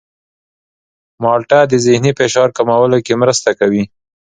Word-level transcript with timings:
مالټه 1.23 1.59
د 1.67 1.73
ذهني 1.85 2.11
فشار 2.19 2.49
کمولو 2.57 2.97
کې 3.05 3.13
مرسته 3.21 3.49
کوي. 3.59 3.83